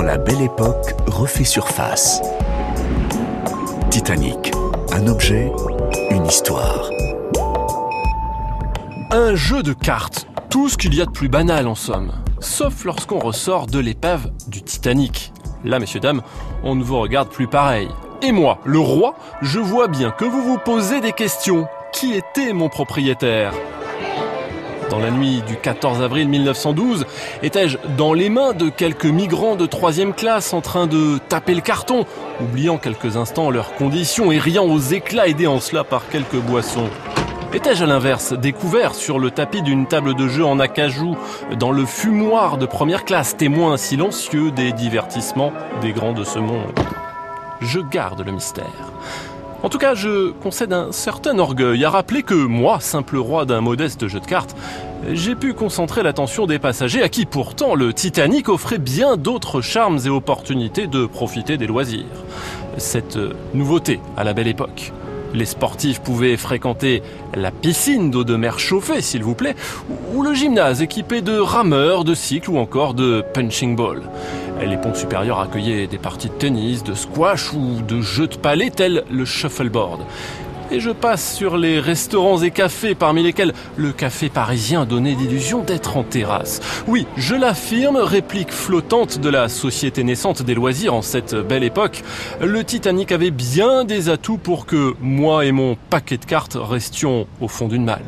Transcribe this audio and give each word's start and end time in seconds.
La 0.00 0.18
belle 0.18 0.42
époque 0.42 0.94
refait 1.06 1.44
surface. 1.44 2.20
Titanic, 3.88 4.52
un 4.92 5.06
objet, 5.06 5.50
une 6.10 6.26
histoire. 6.26 6.90
Un 9.10 9.34
jeu 9.34 9.62
de 9.62 9.72
cartes, 9.72 10.26
tout 10.50 10.68
ce 10.68 10.76
qu'il 10.76 10.94
y 10.94 11.00
a 11.00 11.06
de 11.06 11.10
plus 11.10 11.28
banal 11.28 11.66
en 11.66 11.74
somme, 11.74 12.12
sauf 12.40 12.84
lorsqu'on 12.84 13.20
ressort 13.20 13.66
de 13.66 13.78
l'épave 13.78 14.30
du 14.48 14.62
Titanic. 14.62 15.32
Là, 15.64 15.78
messieurs, 15.78 16.00
dames, 16.00 16.20
on 16.62 16.74
ne 16.74 16.82
vous 16.82 17.00
regarde 17.00 17.28
plus 17.28 17.46
pareil. 17.46 17.88
Et 18.20 18.32
moi, 18.32 18.58
le 18.64 18.80
roi, 18.80 19.14
je 19.40 19.60
vois 19.60 19.88
bien 19.88 20.10
que 20.10 20.26
vous 20.26 20.42
vous 20.42 20.58
posez 20.58 21.00
des 21.00 21.12
questions. 21.12 21.68
Qui 21.92 22.12
était 22.14 22.52
mon 22.52 22.68
propriétaire? 22.68 23.54
Dans 24.92 24.98
la 24.98 25.10
nuit 25.10 25.42
du 25.46 25.56
14 25.56 26.02
avril 26.02 26.28
1912, 26.28 27.06
étais-je 27.42 27.78
dans 27.96 28.12
les 28.12 28.28
mains 28.28 28.52
de 28.52 28.68
quelques 28.68 29.06
migrants 29.06 29.56
de 29.56 29.64
troisième 29.64 30.12
classe 30.12 30.52
en 30.52 30.60
train 30.60 30.86
de 30.86 31.16
taper 31.30 31.54
le 31.54 31.62
carton, 31.62 32.04
oubliant 32.42 32.76
quelques 32.76 33.16
instants 33.16 33.50
leurs 33.50 33.74
conditions 33.74 34.30
et 34.32 34.38
riant 34.38 34.66
aux 34.66 34.78
éclats 34.78 35.28
aidés 35.28 35.46
en 35.46 35.60
cela 35.60 35.82
par 35.82 36.08
quelques 36.10 36.36
boissons? 36.36 36.90
Étais-je 37.54 37.84
à 37.84 37.86
l'inverse 37.86 38.34
découvert 38.34 38.94
sur 38.94 39.18
le 39.18 39.30
tapis 39.30 39.62
d'une 39.62 39.86
table 39.86 40.14
de 40.14 40.28
jeu 40.28 40.44
en 40.44 40.60
acajou, 40.60 41.16
dans 41.58 41.72
le 41.72 41.86
fumoir 41.86 42.58
de 42.58 42.66
première 42.66 43.06
classe, 43.06 43.34
témoin 43.34 43.78
silencieux 43.78 44.50
des 44.50 44.72
divertissements 44.72 45.54
des 45.80 45.92
grands 45.92 46.12
de 46.12 46.24
ce 46.24 46.38
monde? 46.38 46.70
Je 47.62 47.80
garde 47.80 48.26
le 48.26 48.32
mystère. 48.32 48.92
En 49.62 49.68
tout 49.68 49.78
cas, 49.78 49.94
je 49.94 50.32
concède 50.32 50.72
un 50.72 50.90
certain 50.90 51.38
orgueil 51.38 51.84
à 51.84 51.90
rappeler 51.90 52.24
que 52.24 52.34
moi, 52.34 52.80
simple 52.80 53.16
roi 53.16 53.44
d'un 53.44 53.60
modeste 53.60 54.08
jeu 54.08 54.18
de 54.18 54.26
cartes, 54.26 54.56
j'ai 55.12 55.36
pu 55.36 55.54
concentrer 55.54 56.02
l'attention 56.02 56.46
des 56.46 56.58
passagers 56.58 57.02
à 57.02 57.08
qui 57.08 57.26
pourtant 57.26 57.76
le 57.76 57.92
Titanic 57.92 58.48
offrait 58.48 58.78
bien 58.78 59.16
d'autres 59.16 59.60
charmes 59.60 60.00
et 60.04 60.08
opportunités 60.08 60.88
de 60.88 61.06
profiter 61.06 61.58
des 61.58 61.68
loisirs. 61.68 62.04
Cette 62.76 63.18
nouveauté 63.54 64.00
à 64.16 64.24
la 64.24 64.32
belle 64.32 64.48
époque. 64.48 64.92
Les 65.34 65.46
sportifs 65.46 66.00
pouvaient 66.00 66.36
fréquenter 66.36 67.02
la 67.34 67.50
piscine 67.50 68.10
d'eau 68.10 68.24
de 68.24 68.36
mer 68.36 68.58
chauffée, 68.58 69.00
s'il 69.00 69.22
vous 69.22 69.34
plaît, 69.34 69.54
ou 70.14 70.22
le 70.22 70.34
gymnase 70.34 70.82
équipé 70.82 71.22
de 71.22 71.38
rameurs, 71.38 72.04
de 72.04 72.14
cycles 72.14 72.50
ou 72.50 72.58
encore 72.58 72.94
de 72.94 73.24
punching 73.32 73.76
ball. 73.76 74.02
Les 74.64 74.76
ponts 74.76 74.94
supérieurs 74.94 75.40
accueillaient 75.40 75.86
des 75.86 75.98
parties 75.98 76.28
de 76.28 76.34
tennis, 76.34 76.84
de 76.84 76.94
squash 76.94 77.52
ou 77.52 77.82
de 77.82 78.00
jeux 78.00 78.28
de 78.28 78.36
palais 78.36 78.70
tels 78.70 79.04
le 79.10 79.24
shuffleboard 79.24 80.02
et 80.72 80.80
je 80.80 80.90
passe 80.90 81.36
sur 81.36 81.58
les 81.58 81.78
restaurants 81.78 82.42
et 82.42 82.50
cafés 82.50 82.94
parmi 82.94 83.22
lesquels 83.22 83.52
le 83.76 83.92
café 83.92 84.30
parisien 84.30 84.86
donnait 84.86 85.14
l'illusion 85.14 85.62
d'être 85.62 85.98
en 85.98 86.02
terrasse. 86.02 86.60
Oui, 86.88 87.06
je 87.16 87.34
l'affirme, 87.34 87.96
réplique 87.96 88.50
flottante 88.50 89.18
de 89.18 89.28
la 89.28 89.48
société 89.48 90.02
naissante 90.02 90.42
des 90.42 90.54
loisirs 90.54 90.94
en 90.94 91.02
cette 91.02 91.34
belle 91.34 91.64
époque, 91.64 92.02
le 92.40 92.64
Titanic 92.64 93.12
avait 93.12 93.30
bien 93.30 93.84
des 93.84 94.08
atouts 94.08 94.38
pour 94.38 94.64
que 94.64 94.94
moi 95.00 95.44
et 95.44 95.52
mon 95.52 95.76
paquet 95.90 96.16
de 96.16 96.24
cartes 96.24 96.56
restions 96.58 97.26
au 97.40 97.48
fond 97.48 97.68
d'une 97.68 97.84
malle. 97.84 98.02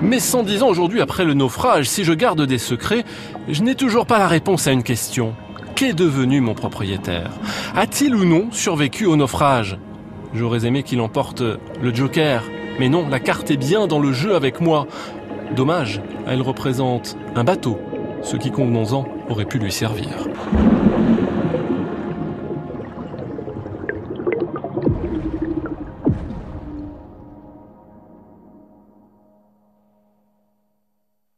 Mais 0.00 0.20
110 0.20 0.62
ans 0.62 0.68
aujourd'hui 0.68 1.00
après 1.00 1.24
le 1.24 1.34
naufrage, 1.34 1.88
si 1.88 2.04
je 2.04 2.12
garde 2.12 2.42
des 2.42 2.58
secrets, 2.58 3.04
je 3.48 3.62
n'ai 3.62 3.74
toujours 3.74 4.06
pas 4.06 4.20
la 4.20 4.28
réponse 4.28 4.68
à 4.68 4.72
une 4.72 4.84
question. 4.84 5.34
Qu'est 5.78 5.92
devenu 5.92 6.40
mon 6.40 6.54
propriétaire? 6.54 7.30
A-t-il 7.76 8.12
ou 8.12 8.24
non 8.24 8.48
survécu 8.50 9.06
au 9.06 9.14
naufrage? 9.14 9.78
J'aurais 10.34 10.66
aimé 10.66 10.82
qu'il 10.82 11.00
emporte 11.00 11.40
le 11.40 11.94
Joker, 11.94 12.42
mais 12.80 12.88
non, 12.88 13.08
la 13.08 13.20
carte 13.20 13.52
est 13.52 13.56
bien 13.56 13.86
dans 13.86 14.00
le 14.00 14.12
jeu 14.12 14.34
avec 14.34 14.60
moi. 14.60 14.88
Dommage, 15.54 16.02
elle 16.26 16.42
représente 16.42 17.16
un 17.36 17.44
bateau, 17.44 17.78
ce 18.22 18.36
qui 18.36 18.50
convenons-en 18.50 19.06
aurait 19.28 19.44
pu 19.44 19.60
lui 19.60 19.70
servir. 19.70 20.26